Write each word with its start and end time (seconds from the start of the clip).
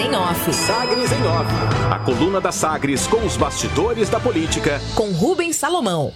em 0.00 0.16
Off. 0.16 0.50
Sagres 0.54 1.12
em 1.12 1.26
Off. 1.26 1.50
A 1.90 1.98
coluna 1.98 2.40
da 2.40 2.50
Sagres 2.50 3.06
com 3.06 3.18
os 3.18 3.36
bastidores 3.36 4.08
da 4.08 4.18
política. 4.18 4.80
Com 4.94 5.12
Rubens 5.12 5.56
Salomão. 5.56 6.14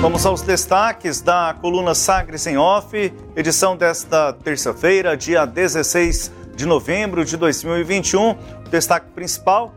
Vamos 0.00 0.26
aos 0.26 0.42
destaques 0.42 1.20
da 1.20 1.54
coluna 1.60 1.94
Sagres 1.94 2.48
em 2.48 2.56
Off, 2.56 3.14
edição 3.36 3.76
desta 3.76 4.32
terça-feira, 4.32 5.16
dia 5.16 5.46
16 5.46 6.32
de 6.56 6.66
novembro 6.66 7.24
de 7.24 7.36
2021. 7.36 8.36
Destaque 8.68 9.10
principal: 9.14 9.72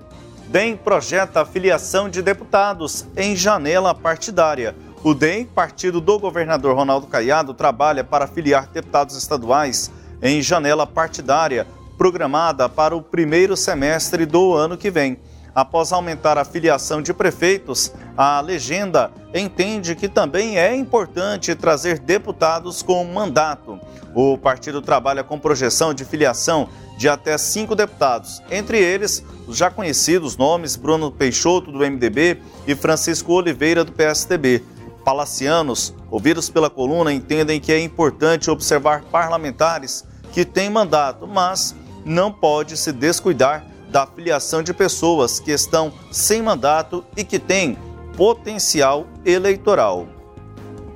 DEM 0.48 0.76
projeta 0.76 1.46
filiação 1.46 2.10
de 2.10 2.24
deputados 2.24 3.06
em 3.16 3.36
janela 3.36 3.94
partidária. 3.94 4.76
O 5.04 5.14
DEM, 5.14 5.46
partido 5.46 6.02
do 6.02 6.18
governador 6.18 6.76
Ronaldo 6.76 7.06
Caiado, 7.06 7.54
trabalha 7.54 8.04
para 8.04 8.26
filiar 8.26 8.68
deputados 8.68 9.16
estaduais 9.16 9.92
em 10.22 10.42
janela 10.42 10.86
partidária, 10.86 11.66
programada 11.98 12.70
para 12.70 12.96
o 12.96 13.02
primeiro 13.02 13.58
semestre 13.58 14.26
do 14.26 14.54
ano 14.54 14.78
que 14.78 14.90
vem. 14.90 15.20
Após 15.54 15.92
aumentar 15.92 16.38
a 16.38 16.46
filiação 16.46 17.02
de 17.02 17.14
prefeitos, 17.14 17.92
a 18.16 18.40
legenda 18.40 19.12
entende 19.34 19.96
que 19.96 20.08
também 20.08 20.58
é 20.58 20.76
importante 20.76 21.56
trazer 21.56 22.00
deputados 22.00 22.82
com 22.82 23.04
mandato. 23.04 23.80
O 24.14 24.38
partido 24.38 24.82
trabalha 24.82 25.24
com 25.24 25.40
projeção 25.40 25.94
de 25.94 26.06
filiação 26.06 26.70
de 26.98 27.10
até 27.10 27.38
cinco 27.38 27.76
deputados, 27.76 28.42
entre 28.52 28.78
eles 28.78 29.24
os 29.48 29.58
já 29.58 29.70
conhecidos 29.70 30.38
nomes 30.38 30.76
Bruno 30.76 31.12
Peixoto, 31.12 31.72
do 31.72 31.80
MDB, 31.80 32.42
e 32.68 32.76
Francisco 32.76 33.34
Oliveira, 33.34 33.84
do 33.84 33.92
PSDB 33.92 34.64
palacianos, 35.10 35.94
ouvidos 36.12 36.50
pela 36.50 36.70
coluna, 36.70 37.12
entendem 37.12 37.60
que 37.60 37.72
é 37.72 37.80
importante 37.80 38.52
observar 38.52 39.02
parlamentares 39.06 40.06
que 40.32 40.46
têm 40.46 40.70
mandato, 40.70 41.28
mas 41.28 41.76
não 42.06 42.32
pode 42.32 42.78
se 42.78 42.92
descuidar 42.92 43.66
da 43.90 44.06
filiação 44.06 44.62
de 44.62 44.74
pessoas 44.74 45.40
que 45.40 45.52
estão 45.52 45.92
sem 46.12 46.42
mandato 46.42 47.04
e 47.18 47.24
que 47.24 47.40
têm 47.40 47.78
potencial 48.16 49.08
eleitoral. 49.26 50.08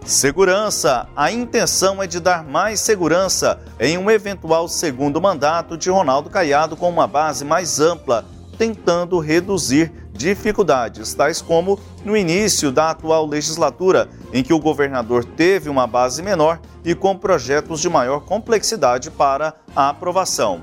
Segurança. 0.05 1.07
A 1.15 1.31
intenção 1.31 2.03
é 2.03 2.07
de 2.07 2.19
dar 2.19 2.43
mais 2.43 2.81
segurança 2.81 3.59
em 3.79 3.97
um 3.97 4.11
eventual 4.11 4.67
segundo 4.67 5.21
mandato 5.21 5.77
de 5.77 5.89
Ronaldo 5.89 6.29
Caiado 6.29 6.75
com 6.75 6.89
uma 6.89 7.07
base 7.07 7.45
mais 7.45 7.79
ampla, 7.79 8.25
tentando 8.57 9.17
reduzir 9.19 10.02
dificuldades, 10.13 11.13
tais 11.13 11.41
como 11.41 11.79
no 12.05 12.15
início 12.15 12.71
da 12.71 12.91
atual 12.91 13.25
legislatura, 13.25 14.07
em 14.31 14.43
que 14.43 14.53
o 14.53 14.59
governador 14.59 15.25
teve 15.25 15.69
uma 15.69 15.87
base 15.87 16.21
menor 16.21 16.59
e 16.85 16.93
com 16.93 17.17
projetos 17.17 17.81
de 17.81 17.89
maior 17.89 18.21
complexidade 18.21 19.09
para 19.09 19.53
a 19.75 19.89
aprovação. 19.89 20.61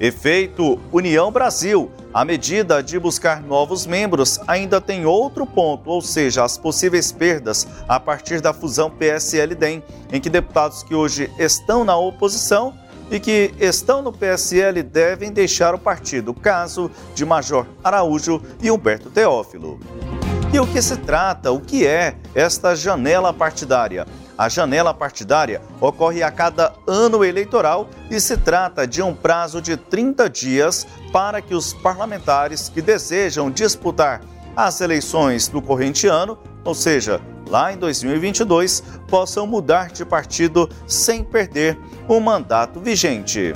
Efeito 0.00 0.78
União 0.92 1.30
Brasil. 1.30 1.90
A 2.14 2.24
medida 2.24 2.82
de 2.82 2.98
buscar 2.98 3.42
novos 3.42 3.84
membros 3.84 4.40
ainda 4.46 4.80
tem 4.80 5.04
outro 5.04 5.44
ponto, 5.44 5.90
ou 5.90 6.00
seja, 6.00 6.44
as 6.44 6.56
possíveis 6.56 7.12
perdas 7.12 7.66
a 7.88 8.00
partir 8.00 8.40
da 8.40 8.54
fusão 8.54 8.90
PSL-DEM, 8.90 9.82
em 10.12 10.20
que 10.20 10.30
deputados 10.30 10.82
que 10.82 10.94
hoje 10.94 11.30
estão 11.38 11.84
na 11.84 11.96
oposição 11.96 12.74
e 13.10 13.18
que 13.18 13.54
estão 13.58 14.02
no 14.02 14.12
PSL 14.12 14.82
devem 14.82 15.32
deixar 15.32 15.74
o 15.74 15.78
partido, 15.78 16.34
caso 16.34 16.90
de 17.14 17.24
Major 17.24 17.66
Araújo 17.82 18.42
e 18.62 18.70
Humberto 18.70 19.10
Teófilo. 19.10 19.78
E 20.52 20.58
o 20.58 20.66
que 20.66 20.80
se 20.80 20.96
trata, 20.96 21.52
o 21.52 21.60
que 21.60 21.86
é 21.86 22.16
esta 22.34 22.74
janela 22.74 23.34
partidária? 23.34 24.06
A 24.36 24.48
janela 24.48 24.94
partidária 24.94 25.60
ocorre 25.80 26.22
a 26.22 26.30
cada 26.30 26.72
ano 26.86 27.24
eleitoral 27.24 27.88
e 28.10 28.18
se 28.18 28.36
trata 28.36 28.86
de 28.86 29.02
um 29.02 29.14
prazo 29.14 29.60
de 29.60 29.76
30 29.76 30.30
dias 30.30 30.86
para 31.12 31.42
que 31.42 31.54
os 31.54 31.74
parlamentares 31.74 32.68
que 32.68 32.80
desejam 32.80 33.50
disputar 33.50 34.22
as 34.56 34.80
eleições 34.80 35.48
do 35.48 35.60
corrente 35.60 36.06
ano, 36.06 36.38
ou 36.64 36.74
seja, 36.74 37.20
lá 37.48 37.72
em 37.72 37.76
2022, 37.76 38.82
possam 39.08 39.46
mudar 39.46 39.90
de 39.90 40.04
partido 40.04 40.68
sem 40.86 41.24
perder 41.24 41.78
o 42.06 42.20
mandato 42.20 42.80
vigente. 42.80 43.52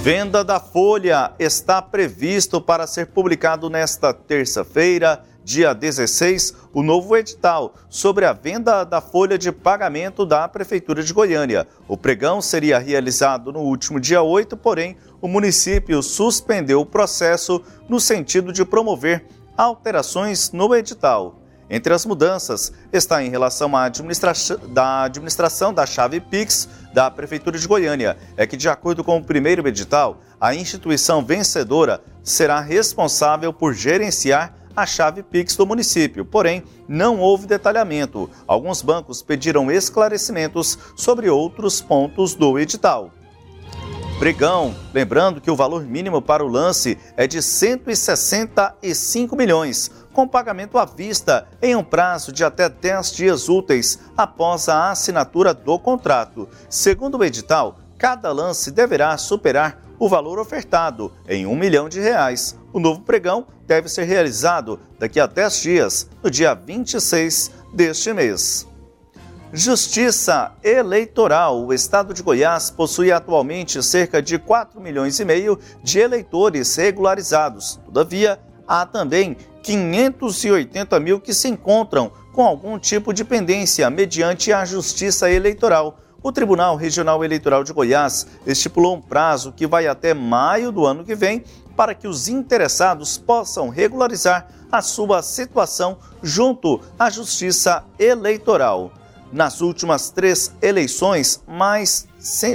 Venda 0.00 0.44
da 0.44 0.60
Folha 0.60 1.32
está 1.38 1.82
previsto 1.82 2.60
para 2.60 2.86
ser 2.86 3.06
publicado 3.06 3.68
nesta 3.68 4.14
terça-feira, 4.14 5.24
dia 5.42 5.72
16, 5.72 6.54
o 6.72 6.82
novo 6.82 7.16
edital 7.16 7.74
sobre 7.88 8.24
a 8.24 8.32
venda 8.32 8.82
da 8.82 9.00
folha 9.00 9.38
de 9.38 9.52
pagamento 9.52 10.26
da 10.26 10.48
Prefeitura 10.48 11.04
de 11.04 11.12
Goiânia. 11.12 11.68
O 11.86 11.96
pregão 11.96 12.42
seria 12.42 12.80
realizado 12.80 13.52
no 13.52 13.60
último 13.60 14.00
dia 14.00 14.22
8, 14.22 14.56
porém, 14.56 14.96
o 15.20 15.28
município 15.28 16.02
suspendeu 16.02 16.80
o 16.80 16.86
processo 16.86 17.62
no 17.88 18.00
sentido 18.00 18.52
de 18.52 18.64
promover 18.64 19.24
alterações 19.56 20.50
no 20.50 20.74
edital. 20.74 21.40
Entre 21.68 21.92
as 21.92 22.06
mudanças 22.06 22.72
está 22.92 23.22
em 23.22 23.28
relação 23.28 23.76
à 23.76 23.84
administração 23.84 24.56
da, 24.68 25.02
administração 25.02 25.74
da 25.74 25.84
chave 25.84 26.20
Pix 26.20 26.68
da 26.94 27.10
Prefeitura 27.10 27.58
de 27.58 27.66
Goiânia. 27.66 28.16
É 28.36 28.46
que, 28.46 28.56
de 28.56 28.68
acordo 28.68 29.02
com 29.02 29.18
o 29.18 29.24
primeiro 29.24 29.66
edital, 29.66 30.20
a 30.40 30.54
instituição 30.54 31.24
vencedora 31.24 32.00
será 32.22 32.60
responsável 32.60 33.52
por 33.52 33.74
gerenciar 33.74 34.54
a 34.76 34.86
chave 34.86 35.22
Pix 35.22 35.56
do 35.56 35.66
município. 35.66 36.24
Porém, 36.24 36.62
não 36.86 37.18
houve 37.18 37.46
detalhamento. 37.46 38.30
Alguns 38.46 38.80
bancos 38.82 39.20
pediram 39.22 39.68
esclarecimentos 39.70 40.78
sobre 40.94 41.28
outros 41.30 41.80
pontos 41.80 42.34
do 42.34 42.58
edital. 42.58 43.10
Pregão, 44.18 44.74
lembrando 44.94 45.42
que 45.42 45.50
o 45.50 45.56
valor 45.56 45.84
mínimo 45.84 46.22
para 46.22 46.42
o 46.42 46.48
lance 46.48 46.96
é 47.18 47.26
de 47.26 47.42
165 47.42 49.36
milhões 49.36 49.90
com 50.16 50.26
pagamento 50.26 50.78
à 50.78 50.86
vista 50.86 51.46
em 51.60 51.76
um 51.76 51.84
prazo 51.84 52.32
de 52.32 52.42
até 52.42 52.70
10 52.70 53.12
dias 53.12 53.50
úteis 53.50 53.98
após 54.16 54.66
a 54.66 54.90
assinatura 54.90 55.52
do 55.52 55.78
contrato. 55.78 56.48
Segundo 56.70 57.18
o 57.18 57.24
edital, 57.24 57.76
cada 57.98 58.32
lance 58.32 58.70
deverá 58.70 59.18
superar 59.18 59.78
o 59.98 60.08
valor 60.08 60.38
ofertado 60.38 61.12
em 61.28 61.44
um 61.44 61.54
milhão 61.54 61.86
de 61.86 62.00
reais. 62.00 62.58
O 62.72 62.80
novo 62.80 63.02
pregão 63.02 63.46
deve 63.66 63.90
ser 63.90 64.04
realizado 64.04 64.80
daqui 64.98 65.20
a 65.20 65.26
10 65.26 65.60
dias, 65.60 66.08
no 66.22 66.30
dia 66.30 66.54
26 66.54 67.50
deste 67.74 68.10
mês. 68.14 68.66
Justiça 69.52 70.52
Eleitoral. 70.64 71.64
O 71.64 71.74
estado 71.74 72.14
de 72.14 72.22
Goiás 72.22 72.70
possui 72.70 73.12
atualmente 73.12 73.82
cerca 73.82 74.22
de 74.22 74.38
4 74.38 74.80
milhões 74.80 75.20
e 75.20 75.26
meio 75.26 75.58
de 75.82 75.98
eleitores 75.98 76.74
regularizados. 76.74 77.78
Todavia, 77.84 78.40
há 78.66 78.84
também 78.84 79.36
580 79.62 80.98
mil 81.00 81.20
que 81.20 81.34
se 81.34 81.48
encontram 81.48 82.10
com 82.32 82.44
algum 82.44 82.78
tipo 82.78 83.12
de 83.12 83.24
pendência 83.24 83.88
mediante 83.90 84.52
a 84.52 84.64
Justiça 84.64 85.30
Eleitoral. 85.30 85.98
O 86.22 86.32
Tribunal 86.32 86.76
Regional 86.76 87.24
Eleitoral 87.24 87.62
de 87.62 87.72
Goiás 87.72 88.26
estipulou 88.46 88.96
um 88.96 89.00
prazo 89.00 89.52
que 89.52 89.66
vai 89.66 89.86
até 89.86 90.12
maio 90.12 90.72
do 90.72 90.84
ano 90.84 91.04
que 91.04 91.14
vem 91.14 91.44
para 91.76 91.94
que 91.94 92.08
os 92.08 92.26
interessados 92.28 93.18
possam 93.18 93.68
regularizar 93.68 94.48
a 94.70 94.82
sua 94.82 95.22
situação 95.22 95.98
junto 96.22 96.80
à 96.98 97.10
Justiça 97.10 97.84
Eleitoral. 97.98 98.90
Nas 99.32 99.60
últimas 99.60 100.10
três 100.10 100.52
eleições, 100.62 101.42
mais, 101.46 102.06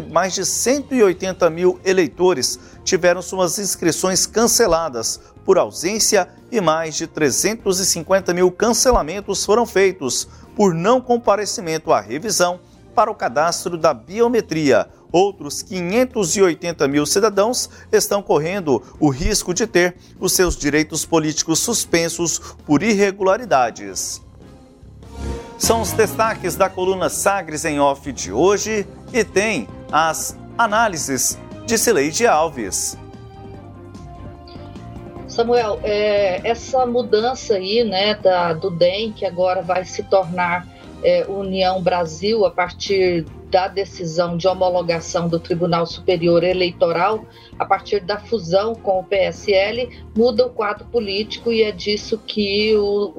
mais 0.09 0.33
de 0.33 0.45
180 0.45 1.49
mil 1.49 1.79
eleitores 1.83 2.59
tiveram 2.83 3.21
suas 3.21 3.59
inscrições 3.59 4.25
canceladas 4.25 5.19
por 5.45 5.57
ausência 5.57 6.27
e 6.51 6.59
mais 6.59 6.95
de 6.95 7.07
350 7.07 8.33
mil 8.33 8.51
cancelamentos 8.51 9.45
foram 9.45 9.65
feitos 9.65 10.27
por 10.55 10.73
não 10.73 10.99
comparecimento 10.99 11.91
à 11.91 12.01
revisão 12.01 12.59
para 12.93 13.09
o 13.09 13.15
cadastro 13.15 13.77
da 13.77 13.93
biometria. 13.93 14.87
Outros 15.11 15.61
580 15.61 16.87
mil 16.87 17.05
cidadãos 17.05 17.69
estão 17.91 18.21
correndo 18.21 18.81
o 18.99 19.09
risco 19.09 19.53
de 19.53 19.67
ter 19.67 19.95
os 20.19 20.33
seus 20.33 20.55
direitos 20.55 21.05
políticos 21.05 21.59
suspensos 21.59 22.39
por 22.65 22.81
irregularidades. 22.81 24.21
São 25.57 25.81
os 25.81 25.91
destaques 25.91 26.55
da 26.55 26.69
coluna 26.69 27.09
Sagres 27.09 27.65
em 27.65 27.79
Off 27.79 28.11
de 28.11 28.31
hoje 28.31 28.87
e 29.13 29.23
tem 29.23 29.67
as 29.91 30.35
análises 30.57 31.37
de 31.65 31.77
Cileide 31.77 32.25
Alves. 32.25 32.97
Samuel, 35.31 35.79
é, 35.81 36.41
essa 36.43 36.85
mudança 36.85 37.55
aí, 37.55 37.85
né, 37.85 38.15
da, 38.15 38.51
do 38.51 38.69
DEM, 38.69 39.13
que 39.13 39.25
agora 39.25 39.61
vai 39.61 39.85
se 39.85 40.03
tornar 40.03 40.67
é, 41.01 41.25
União 41.25 41.81
Brasil 41.81 42.45
a 42.45 42.51
partir 42.51 43.25
da 43.49 43.69
decisão 43.69 44.35
de 44.35 44.45
homologação 44.45 45.29
do 45.29 45.39
Tribunal 45.39 45.85
Superior 45.85 46.43
Eleitoral, 46.43 47.25
a 47.57 47.65
partir 47.65 48.01
da 48.01 48.17
fusão 48.19 48.75
com 48.75 48.99
o 48.99 49.03
PSL, 49.05 49.89
muda 50.15 50.45
o 50.45 50.49
quadro 50.49 50.85
político 50.85 51.49
e 51.49 51.63
é 51.63 51.71
disso 51.71 52.17
que 52.17 52.75
o, 52.75 53.13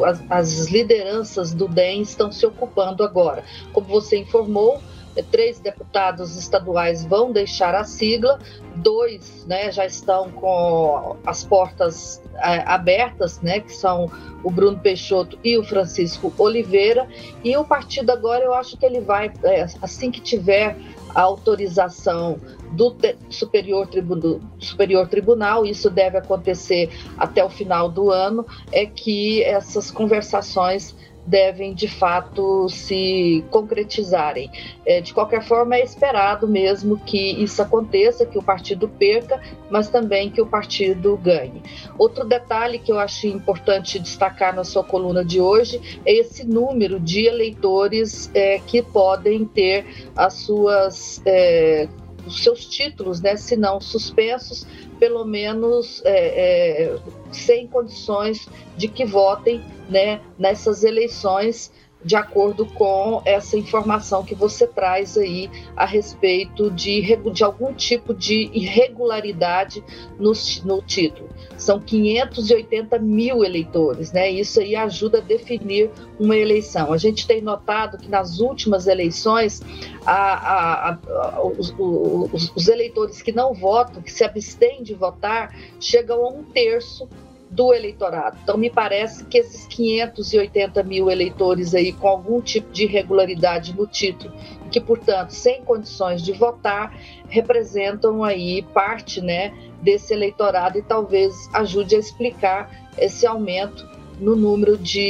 o, 0.00 0.04
as, 0.04 0.22
as 0.30 0.68
lideranças 0.68 1.52
do 1.52 1.68
DEM 1.68 2.00
estão 2.00 2.32
se 2.32 2.44
ocupando 2.46 3.04
agora. 3.04 3.44
Como 3.72 3.86
você 3.86 4.18
informou, 4.18 4.80
três 5.22 5.58
deputados 5.58 6.36
estaduais 6.36 7.04
vão 7.04 7.32
deixar 7.32 7.74
a 7.74 7.84
sigla, 7.84 8.38
dois 8.76 9.44
né, 9.46 9.70
já 9.72 9.84
estão 9.84 10.30
com 10.30 11.16
as 11.24 11.44
portas 11.44 12.22
é, 12.36 12.62
abertas, 12.66 13.40
né, 13.40 13.60
que 13.60 13.72
são 13.72 14.10
o 14.42 14.50
Bruno 14.50 14.78
Peixoto 14.78 15.38
e 15.44 15.58
o 15.58 15.64
Francisco 15.64 16.32
Oliveira, 16.38 17.08
e 17.44 17.56
o 17.56 17.64
partido 17.64 18.10
agora 18.10 18.44
eu 18.44 18.54
acho 18.54 18.76
que 18.76 18.86
ele 18.86 19.00
vai, 19.00 19.32
é, 19.42 19.66
assim 19.82 20.10
que 20.10 20.20
tiver 20.20 20.76
a 21.14 21.22
autorização 21.22 22.38
do 22.72 22.96
Superior, 23.28 23.86
Tribu 23.88 24.40
Superior 24.58 25.08
Tribunal, 25.08 25.66
isso 25.66 25.90
deve 25.90 26.18
acontecer 26.18 26.88
até 27.18 27.44
o 27.44 27.50
final 27.50 27.88
do 27.88 28.10
ano, 28.10 28.46
é 28.70 28.86
que 28.86 29.42
essas 29.42 29.90
conversações 29.90 30.94
devem 31.26 31.74
de 31.74 31.88
fato 31.88 32.68
se 32.68 33.44
concretizarem. 33.50 34.50
É, 34.84 35.00
de 35.00 35.12
qualquer 35.12 35.42
forma, 35.42 35.76
é 35.76 35.84
esperado 35.84 36.48
mesmo 36.48 36.98
que 36.98 37.42
isso 37.42 37.60
aconteça, 37.62 38.26
que 38.26 38.38
o 38.38 38.42
partido 38.42 38.88
perca, 38.88 39.40
mas 39.70 39.88
também 39.88 40.30
que 40.30 40.40
o 40.40 40.46
partido 40.46 41.16
ganhe. 41.16 41.62
Outro 41.98 42.24
detalhe 42.24 42.78
que 42.78 42.90
eu 42.90 42.98
acho 42.98 43.26
importante 43.26 43.98
destacar 43.98 44.54
na 44.54 44.64
sua 44.64 44.82
coluna 44.82 45.24
de 45.24 45.40
hoje 45.40 46.00
é 46.04 46.12
esse 46.12 46.44
número 46.46 46.98
de 46.98 47.26
eleitores 47.26 48.30
é, 48.34 48.58
que 48.58 48.82
podem 48.82 49.44
ter 49.44 50.10
as 50.16 50.34
suas. 50.34 51.22
É, 51.24 51.88
os 52.26 52.42
seus 52.42 52.66
títulos, 52.66 53.20
né, 53.22 53.34
se 53.36 53.56
não 53.56 53.80
suspensos, 53.80 54.66
pelo 54.98 55.24
menos 55.24 56.02
é, 56.04 56.90
é, 56.92 56.98
sem 57.32 57.66
condições 57.66 58.46
de 58.76 58.88
que 58.88 59.06
votem 59.06 59.62
né, 59.90 60.20
nessas 60.38 60.84
eleições 60.84 61.72
de 62.04 62.16
acordo 62.16 62.64
com 62.64 63.22
essa 63.24 63.56
informação 63.56 64.24
que 64.24 64.34
você 64.34 64.66
traz 64.66 65.18
aí 65.18 65.50
a 65.76 65.84
respeito 65.84 66.70
de, 66.70 67.16
de 67.30 67.44
algum 67.44 67.74
tipo 67.74 68.14
de 68.14 68.50
irregularidade 68.52 69.84
no, 70.18 70.32
no 70.64 70.82
título. 70.82 71.28
São 71.58 71.78
580 71.78 72.98
mil 72.98 73.44
eleitores, 73.44 74.12
né? 74.12 74.30
Isso 74.30 74.60
aí 74.60 74.74
ajuda 74.74 75.18
a 75.18 75.20
definir 75.20 75.90
uma 76.18 76.36
eleição. 76.36 76.92
A 76.92 76.96
gente 76.96 77.26
tem 77.26 77.42
notado 77.42 77.98
que 77.98 78.08
nas 78.08 78.40
últimas 78.40 78.86
eleições, 78.86 79.60
a, 80.06 80.14
a, 80.14 80.90
a, 80.92 81.42
os, 81.42 81.74
os, 81.78 82.52
os 82.56 82.68
eleitores 82.68 83.20
que 83.20 83.32
não 83.32 83.52
votam, 83.52 84.00
que 84.00 84.10
se 84.10 84.24
abstêm 84.24 84.82
de 84.82 84.94
votar, 84.94 85.54
chegam 85.78 86.24
a 86.24 86.28
um 86.30 86.42
terço 86.44 87.06
do 87.50 87.74
eleitorado. 87.74 88.38
Então, 88.42 88.56
me 88.56 88.70
parece 88.70 89.24
que 89.24 89.38
esses 89.38 89.66
580 89.66 90.82
mil 90.84 91.10
eleitores 91.10 91.74
aí 91.74 91.92
com 91.92 92.06
algum 92.06 92.40
tipo 92.40 92.70
de 92.72 92.84
irregularidade 92.84 93.76
no 93.76 93.86
título, 93.86 94.32
que, 94.70 94.80
portanto, 94.80 95.30
sem 95.30 95.64
condições 95.64 96.22
de 96.22 96.32
votar, 96.32 96.96
representam 97.28 98.22
aí 98.22 98.62
parte 98.72 99.20
né, 99.20 99.52
desse 99.82 100.14
eleitorado 100.14 100.78
e 100.78 100.82
talvez 100.82 101.34
ajude 101.52 101.96
a 101.96 101.98
explicar 101.98 102.90
esse 102.96 103.26
aumento 103.26 103.88
no 104.20 104.36
número 104.36 104.76
de 104.76 105.00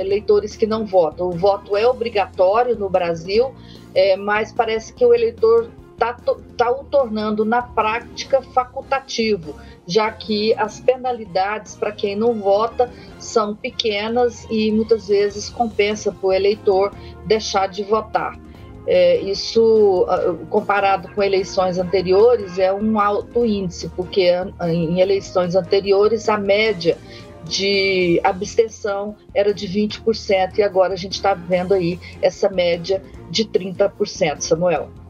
eleitores 0.00 0.56
que 0.56 0.66
não 0.66 0.84
votam. 0.84 1.28
O 1.28 1.32
voto 1.32 1.76
é 1.76 1.86
obrigatório 1.86 2.76
no 2.76 2.90
Brasil, 2.90 3.54
é, 3.94 4.16
mas 4.16 4.52
parece 4.52 4.92
que 4.92 5.04
o 5.06 5.14
eleitor 5.14 5.70
está 5.94 6.12
tá 6.56 6.70
o 6.70 6.84
tornando 6.84 7.44
na 7.44 7.62
prática 7.62 8.42
facultativo, 8.42 9.54
já 9.86 10.10
que 10.10 10.52
as 10.54 10.80
penalidades 10.80 11.74
para 11.74 11.92
quem 11.92 12.16
não 12.16 12.34
vota 12.34 12.90
são 13.18 13.54
pequenas 13.54 14.46
e 14.50 14.70
muitas 14.70 15.08
vezes 15.08 15.48
compensa 15.48 16.12
para 16.12 16.26
o 16.26 16.32
eleitor 16.32 16.92
deixar 17.26 17.68
de 17.68 17.82
votar. 17.82 18.38
É, 18.86 19.18
isso, 19.20 20.04
ah, 20.08 20.34
comparado 20.50 21.08
com 21.14 21.22
eleições 21.22 21.78
anteriores, 21.78 22.58
é 22.58 22.70
um 22.72 23.00
alto 23.00 23.44
índice, 23.44 23.88
porque 23.96 24.30
em 24.62 25.00
eleições 25.00 25.54
anteriores 25.54 26.28
a 26.28 26.36
média 26.36 26.98
de 27.44 28.20
abstenção 28.22 29.16
era 29.34 29.52
de 29.54 29.66
20% 29.66 30.58
e 30.58 30.62
agora 30.62 30.94
a 30.94 30.96
gente 30.96 31.12
está 31.12 31.34
vendo 31.34 31.72
aí 31.72 31.98
essa 32.20 32.48
média 32.48 33.02
de 33.30 33.44
30%, 33.44 34.40
Samuel. 34.40 35.03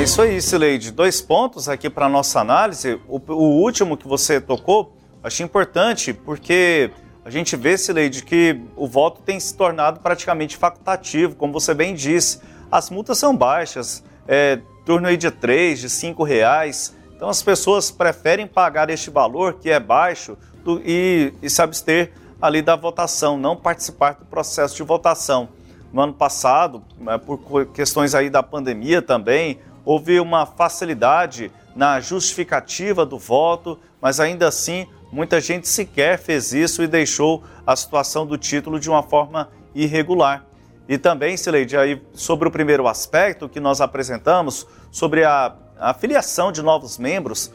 É 0.00 0.02
isso 0.02 0.22
aí, 0.22 0.40
Sileide. 0.40 0.90
Dois 0.92 1.20
pontos 1.20 1.68
aqui 1.68 1.90
para 1.90 2.08
nossa 2.08 2.40
análise. 2.40 2.98
O, 3.06 3.20
o, 3.34 3.60
último 3.60 3.98
que 3.98 4.08
você 4.08 4.40
tocou, 4.40 4.96
achei 5.22 5.44
importante, 5.44 6.14
porque 6.14 6.90
a 7.22 7.28
gente 7.28 7.54
vê, 7.54 7.76
Sileide, 7.76 8.24
que 8.24 8.58
o 8.76 8.88
voto 8.88 9.20
tem 9.20 9.38
se 9.38 9.54
tornado 9.54 10.00
praticamente 10.00 10.56
facultativo, 10.56 11.36
como 11.36 11.52
você 11.52 11.74
bem 11.74 11.94
disse. 11.94 12.40
As 12.72 12.88
multas 12.88 13.18
são 13.18 13.36
baixas, 13.36 14.02
é, 14.26 14.60
turno 14.86 15.06
aí 15.06 15.18
de 15.18 15.30
três, 15.30 15.80
de 15.80 15.90
cinco 15.90 16.24
reais. 16.24 16.96
Então 17.14 17.28
as 17.28 17.42
pessoas 17.42 17.90
preferem 17.90 18.46
pagar 18.46 18.88
este 18.88 19.10
valor, 19.10 19.58
que 19.60 19.68
é 19.68 19.78
baixo, 19.78 20.34
do, 20.64 20.80
e, 20.82 21.34
e 21.42 21.50
se 21.50 21.60
abster 21.60 22.10
ali 22.40 22.62
da 22.62 22.74
votação, 22.74 23.36
não 23.36 23.54
participar 23.54 24.14
do 24.14 24.24
processo 24.24 24.74
de 24.74 24.82
votação. 24.82 25.50
No 25.92 26.00
ano 26.00 26.14
passado, 26.14 26.82
é, 27.06 27.18
por 27.18 27.66
questões 27.66 28.14
aí 28.14 28.30
da 28.30 28.42
pandemia 28.42 29.02
também, 29.02 29.58
houve 29.90 30.20
uma 30.20 30.46
facilidade 30.46 31.50
na 31.74 31.98
justificativa 31.98 33.04
do 33.04 33.18
voto, 33.18 33.76
mas 34.00 34.20
ainda 34.20 34.46
assim 34.46 34.86
muita 35.10 35.40
gente 35.40 35.66
sequer 35.66 36.16
fez 36.16 36.52
isso 36.52 36.80
e 36.80 36.86
deixou 36.86 37.42
a 37.66 37.74
situação 37.74 38.24
do 38.24 38.38
título 38.38 38.78
de 38.78 38.88
uma 38.88 39.02
forma 39.02 39.50
irregular. 39.74 40.46
E 40.88 40.96
também, 40.96 41.36
Sileide, 41.36 41.76
aí 41.76 42.00
sobre 42.12 42.46
o 42.46 42.52
primeiro 42.52 42.86
aspecto 42.86 43.48
que 43.48 43.58
nós 43.58 43.80
apresentamos, 43.80 44.64
sobre 44.92 45.24
a, 45.24 45.56
a 45.76 45.92
filiação 45.92 46.52
de 46.52 46.62
novos 46.62 46.96
membros, 46.96 47.50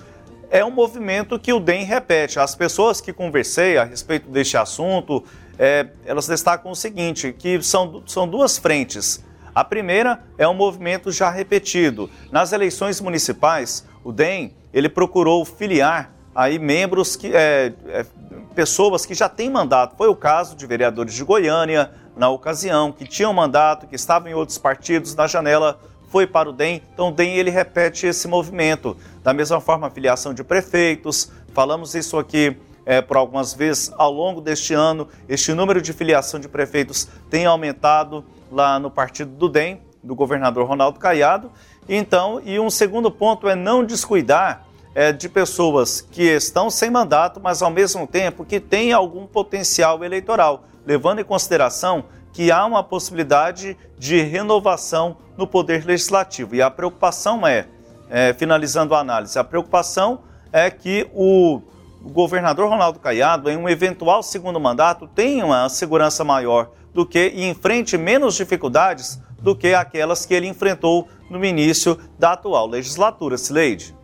é 0.50 0.64
um 0.66 0.72
movimento 0.72 1.40
que 1.40 1.54
o 1.54 1.60
DEM 1.62 1.86
repete. 1.86 2.38
As 2.38 2.54
pessoas 2.54 3.00
que 3.00 3.14
conversei 3.14 3.78
a 3.78 3.86
respeito 3.86 4.30
deste 4.30 4.58
assunto, 4.58 5.24
é, 5.58 5.88
elas 6.04 6.28
destacam 6.28 6.70
o 6.70 6.76
seguinte, 6.76 7.31
que 7.31 7.64
são, 7.64 8.04
são 8.06 8.28
duas 8.28 8.58
frentes. 8.58 9.24
A 9.56 9.63
primeira 9.63 10.22
é 10.38 10.46
um 10.46 10.54
movimento 10.54 11.10
já 11.13 11.30
repetido. 11.30 12.10
Nas 12.30 12.52
eleições 12.52 13.00
municipais, 13.00 13.88
o 14.04 14.12
DEM 14.12 14.54
ele 14.74 14.90
procurou 14.90 15.46
filiar 15.46 16.12
aí 16.36 16.60
membros 16.60 17.16
que 17.16 17.34
é, 17.34 17.72
é, 17.88 18.06
pessoas 18.54 19.06
que 19.06 19.13
já 19.13 19.30
têm 19.30 19.50
mandato. 19.50 19.96
Foi 19.96 20.10
o 20.10 20.16
caso 20.16 20.57
de 20.57 20.68
vereadores 20.68 21.13
de 21.13 21.24
Goiânia 21.24 21.90
na 22.18 22.30
ocasião 22.30 22.92
que 22.92 23.06
tinham 23.06 23.31
mandato, 23.31 23.88
que 23.88 23.96
estavam 23.96 24.28
em 24.30 24.34
outros 24.34 24.57
partidos 24.57 25.16
na 25.16 25.25
janela 25.25 25.80
foi 26.09 26.28
para 26.28 26.50
o 26.50 26.54
DEM. 26.54 26.81
Então 26.94 27.07
o 27.07 27.12
DEM 27.12 27.35
ele 27.35 27.50
repete 27.50 28.06
esse 28.07 28.28
movimento. 28.28 28.97
Da 29.24 29.33
mesma 29.33 29.62
forma, 29.62 29.88
a 29.88 29.90
filiação 29.90 30.33
de 30.33 30.44
prefeitos. 30.44 31.31
Falamos 31.54 31.95
isso 31.95 32.18
aqui 32.19 32.57
é, 32.85 33.01
por 33.01 33.18
algumas 33.18 33.54
vezes 33.54 33.92
ao 33.97 34.11
longo 34.11 34.39
deste 34.39 34.73
ano. 34.73 35.07
Este 35.27 35.54
número 35.54 35.81
de 35.81 35.92
filiação 35.92 36.39
de 36.39 36.47
prefeitos 36.47 37.07
tem 37.30 37.45
aumentado 37.45 38.23
lá 38.51 38.80
no 38.80 38.92
partido 38.92 39.31
do 39.31 39.49
DEM, 39.49 39.81
do 40.04 40.13
governador 40.13 40.68
Ronaldo 40.68 40.99
Caiado. 40.99 41.51
Então, 41.89 42.42
e 42.44 42.59
um 42.59 42.69
segundo 42.69 43.09
ponto 43.09 43.49
é 43.49 43.56
não 43.56 43.83
descuidar 43.83 44.65
é, 44.94 45.11
de 45.11 45.27
pessoas 45.27 45.99
que 45.99 46.23
estão 46.23 46.69
sem 46.69 46.89
mandato, 46.89 47.39
mas 47.42 47.61
ao 47.61 47.69
mesmo 47.69 48.07
tempo 48.07 48.45
que 48.45 48.59
têm 48.59 48.94
algum 48.94 49.27
potencial 49.27 50.04
eleitoral, 50.04 50.63
levando 50.85 51.19
em 51.19 51.23
consideração 51.23 52.06
que 52.31 52.51
há 52.51 52.65
uma 52.65 52.83
possibilidade 52.83 53.77
de 53.97 54.21
renovação 54.21 55.18
no 55.37 55.47
poder 55.47 55.85
legislativo. 55.85 56.56
E 56.56 56.61
a 56.61 56.69
preocupação 56.69 57.45
é, 57.45 57.65
é 58.09 58.33
finalizando 58.33 58.94
a 58.95 58.99
análise, 58.99 59.37
a 59.37 59.44
preocupação 59.44 60.19
é 60.51 60.69
que 60.69 61.07
o, 61.13 61.61
o 62.06 62.09
governador 62.09 62.69
Ronaldo 62.69 63.00
Caiado, 63.00 63.50
em 63.50 63.57
um 63.57 63.68
eventual 63.68 64.21
segundo 64.21 64.59
mandato, 64.59 65.07
tenha 65.07 65.44
uma 65.44 65.68
segurança 65.68 66.24
maior 66.24 66.69
do 66.94 67.04
que 67.04 67.31
e 67.33 67.50
enfrente 67.50 67.97
menos 67.97 68.35
dificuldades 68.35 69.19
do 69.42 69.56
que 69.56 69.74
aquelas 69.74 70.24
que 70.24 70.33
ele 70.35 70.47
enfrentou 70.47 71.07
no 71.31 71.44
início 71.44 72.00
da 72.19 72.33
atual 72.33 72.68
legislatura. 72.68 73.40
Sileide. 73.40 73.95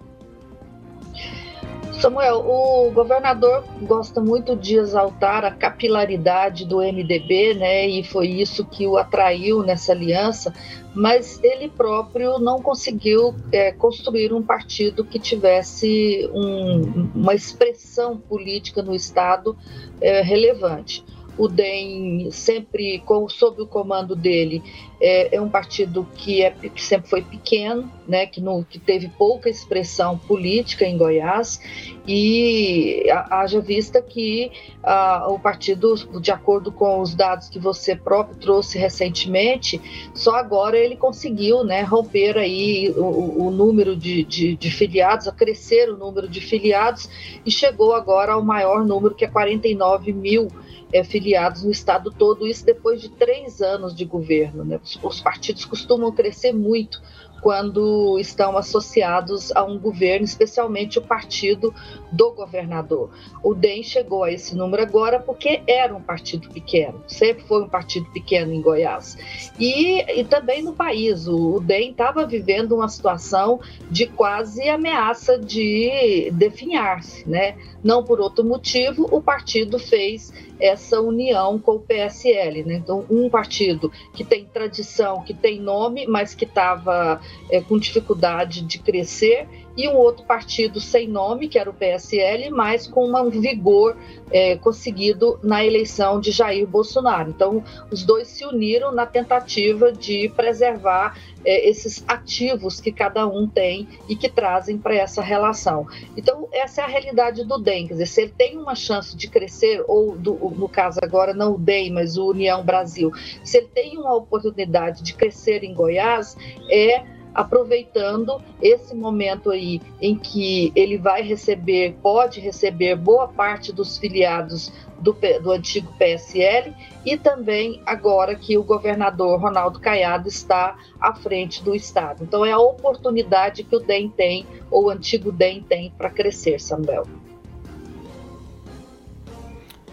Samuel, 2.02 2.40
o 2.40 2.90
governador 2.92 3.64
gosta 3.84 4.20
muito 4.20 4.56
de 4.56 4.76
exaltar 4.76 5.46
a 5.46 5.52
capilaridade 5.52 6.66
do 6.66 6.78
MDB, 6.80 7.54
né? 7.54 7.88
E 7.88 8.04
foi 8.04 8.28
isso 8.28 8.66
que 8.66 8.88
o 8.88 8.98
atraiu 8.98 9.62
nessa 9.62 9.92
aliança, 9.92 10.52
mas 10.96 11.40
ele 11.44 11.70
próprio 11.70 12.40
não 12.40 12.60
conseguiu 12.60 13.36
é, 13.52 13.72
construir 13.72 14.34
um 14.34 14.42
partido 14.42 15.06
que 15.06 15.20
tivesse 15.20 16.28
um, 16.34 17.12
uma 17.14 17.36
expressão 17.36 18.18
política 18.18 18.82
no 18.82 18.96
Estado 18.96 19.56
é, 20.02 20.24
relevante. 20.24 21.06
O 21.38 21.48
DEM 21.48 22.30
sempre 22.32 23.00
com, 23.06 23.28
sob 23.30 23.62
o 23.62 23.68
comando 23.68 24.16
dele 24.16 24.62
é, 25.02 25.36
é 25.36 25.42
um 25.42 25.50
partido 25.50 26.08
que, 26.16 26.44
é, 26.44 26.52
que 26.52 26.82
sempre 26.82 27.10
foi 27.10 27.22
pequeno, 27.24 27.92
né, 28.08 28.28
que, 28.28 28.40
não, 28.40 28.64
que 28.64 28.78
teve 28.78 29.10
pouca 29.10 29.50
expressão 29.50 30.18
política 30.18 30.86
em 30.86 30.96
Goiás 30.98 31.60
e 32.08 33.06
haja 33.30 33.60
vista 33.60 34.02
que 34.02 34.52
ah, 34.84 35.28
o 35.30 35.40
partido, 35.40 35.96
de 36.20 36.32
acordo 36.32 36.72
com 36.72 37.00
os 37.00 37.16
dados 37.16 37.50
que 37.50 37.58
você 37.58 37.96
próprio 37.96 38.38
trouxe 38.38 38.78
recentemente, 38.78 39.82
só 40.14 40.36
agora 40.36 40.78
ele 40.78 40.96
conseguiu 40.96 41.64
né, 41.64 41.82
romper 41.82 42.38
aí 42.38 42.92
o, 42.96 43.48
o 43.48 43.52
número 43.52 43.96
de, 43.96 44.24
de, 44.24 44.56
de, 44.56 44.72
filiados, 44.72 45.28
a 45.28 45.32
crescer 45.32 45.90
o 45.90 45.98
número 45.98 46.28
de 46.28 46.42
filiados 46.42 47.10
e 47.46 47.50
chegou 47.50 47.94
agora 47.94 48.34
ao 48.34 48.44
maior 48.44 48.86
número, 48.86 49.16
que 49.16 49.26
é 49.26 49.28
49 49.28 50.12
mil 50.14 50.48
é, 50.94 51.04
filiados 51.04 51.64
no 51.64 51.72
estado 51.72 52.12
todo, 52.12 52.48
isso 52.48 52.66
depois 52.66 53.02
de 53.02 53.10
três 53.10 53.62
anos 53.62 53.96
de 53.96 54.06
governo. 54.06 54.64
Né? 54.64 54.80
Os, 54.84 55.00
os 55.02 55.22
partidos 55.22 55.66
costumam 55.66 56.12
crescer 56.12 56.54
muito 56.54 57.02
quando 57.42 58.18
estão 58.20 58.58
associados 58.58 59.52
a 59.54 59.64
um 59.64 59.80
governo, 59.80 60.24
especialmente 60.24 61.00
o 61.00 61.02
partido 61.02 61.74
do 62.12 62.32
governador. 62.32 63.10
O 63.44 63.54
DEM 63.54 63.84
chegou 63.84 64.24
a 64.24 64.32
esse 64.32 64.56
número 64.56 64.84
agora 64.84 65.20
porque 65.20 65.62
era 65.66 65.96
um 65.96 66.02
partido 66.02 66.50
pequeno, 66.50 67.04
sempre 67.08 67.44
foi 67.44 67.64
um 67.64 67.70
partido 67.70 68.06
pequeno 68.12 68.54
em 68.54 68.62
Goiás. 68.62 69.18
E, 69.60 70.02
e 70.20 70.24
também 70.24 70.62
no 70.62 70.74
país, 70.74 71.28
o, 71.28 71.56
o 71.56 71.60
DEM 71.60 71.92
estava 71.92 72.26
vivendo 72.26 72.76
uma 72.76 72.88
situação 72.88 73.60
de 73.90 74.06
quase 74.06 74.70
ameaça 74.70 75.38
de 75.38 76.30
definhar-se, 76.34 77.28
né? 77.28 77.58
Não 77.84 78.04
por 78.04 78.20
outro 78.20 78.46
motivo, 78.46 79.08
o 79.12 79.22
partido 79.22 79.80
fez 79.80 80.32
essa 80.62 81.02
união 81.02 81.58
com 81.58 81.74
o 81.74 81.80
PSL. 81.80 82.64
Né? 82.64 82.76
Então, 82.76 83.06
um 83.10 83.30
partido 83.30 83.92
que 84.14 84.24
tem 84.24 84.46
tradição, 84.46 85.24
que 85.24 85.34
tem 85.34 85.60
nome, 85.60 86.06
mas 86.06 86.36
que 86.36 86.46
estava 86.46 87.20
é, 87.50 87.62
com 87.62 87.78
dificuldade 87.78 88.62
de 88.62 88.80
crescer, 88.80 89.48
e 89.76 89.88
um 89.88 89.96
outro 89.96 90.26
partido 90.26 90.80
sem 90.80 91.08
nome, 91.08 91.48
que 91.48 91.58
era 91.58 91.70
o 91.70 91.74
PSL, 91.74 92.50
mas 92.50 92.88
com 92.88 93.06
um 93.06 93.30
vigor 93.30 93.96
é, 94.30 94.56
conseguido 94.58 95.40
na 95.42 95.64
eleição 95.64 96.20
de 96.20 96.32
Jair 96.32 96.68
Bolsonaro. 96.68 97.30
Então, 97.30 97.64
os 97.90 98.04
dois 98.04 98.28
se 98.28 98.46
uniram 98.46 98.92
na 98.92 99.06
tentativa 99.06 99.92
de 99.92 100.30
preservar 100.36 101.18
é, 101.44 101.70
esses 101.70 102.04
ativos 102.08 102.80
que 102.80 102.92
cada 102.92 103.26
um 103.28 103.48
tem 103.48 103.88
e 104.10 104.16
que 104.16 104.30
trazem 104.30 104.78
para 104.78 104.96
essa 104.96 105.22
relação. 105.22 105.88
Então, 106.18 106.48
essa 106.52 106.82
é 106.82 106.84
a 106.84 106.88
realidade 106.88 107.46
do 107.46 107.58
DEM. 107.58 107.88
Quer 107.88 107.94
dizer, 107.94 108.06
se 108.08 108.22
ele 108.22 108.34
tem 108.38 108.58
uma 108.58 108.76
chance 108.76 109.16
de 109.16 109.28
crescer, 109.30 109.84
ou 109.88 110.18
do, 110.18 110.34
no 110.34 110.68
caso 110.68 111.00
agora, 111.02 111.34
não 111.34 111.56
o 111.56 111.58
DEM, 111.58 111.92
mas 111.92 112.18
o 112.18 112.30
União 112.30 112.64
Brasil, 112.64 113.12
se 113.44 113.58
ele 113.58 113.68
tem 113.74 113.98
uma 113.98 114.14
oportunidade 114.16 115.02
de 115.02 115.14
crescer 115.14 115.64
em 115.64 115.74
Goiás, 115.74 116.36
é 116.70 117.21
aproveitando 117.34 118.42
esse 118.62 118.96
momento 118.96 119.52
aí 119.52 119.82
em 120.02 120.16
que 120.16 120.72
ele 120.76 120.98
vai 120.98 121.22
receber, 121.22 121.96
pode 122.02 122.40
receber 122.40 122.96
boa 122.96 123.28
parte 123.28 123.72
dos 123.72 123.98
filiados 123.98 124.72
do, 125.00 125.16
do 125.42 125.52
antigo 125.52 125.92
PSL 125.98 126.74
e 127.06 127.18
também 127.18 127.82
agora 127.86 128.36
que 128.36 128.58
o 128.58 128.64
governador 128.64 129.40
Ronaldo 129.40 129.80
Caiado 129.80 130.28
está 130.28 130.78
à 131.00 131.14
frente 131.14 131.64
do 131.64 131.74
Estado. 131.74 132.24
Então 132.24 132.46
é 132.46 132.52
a 132.52 132.60
oportunidade 132.60 133.64
que 133.64 133.76
o 133.76 133.80
DEM 133.80 134.10
tem, 134.10 134.46
ou 134.70 134.86
o 134.86 134.90
antigo 134.90 135.32
DEM 135.32 135.64
tem, 135.64 135.92
para 135.98 136.10
crescer, 136.10 136.60
Samuel. 136.60 137.06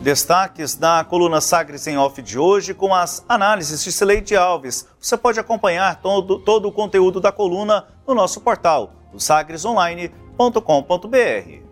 Destaques 0.01 0.77
da 0.77 1.05
coluna 1.05 1.41
Sagres 1.41 1.87
em 1.87 1.99
Off 1.99 2.23
de 2.23 2.39
hoje 2.39 2.73
com 2.73 2.95
as 2.95 3.25
análises 3.29 3.83
de 3.83 3.91
Sileide 3.91 4.37
Alves. 4.37 4.87
Você 5.01 5.17
pode 5.17 5.41
acompanhar 5.41 5.97
todo, 5.97 6.39
todo 6.39 6.69
o 6.69 6.73
conteúdo 6.73 7.21
da 7.21 7.33
coluna 7.33 7.85
no 8.07 8.15
nosso 8.15 8.41
portal, 8.41 8.93
sagresonline.com.br. 9.17 11.69